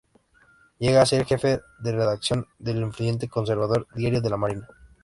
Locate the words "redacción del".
1.91-2.77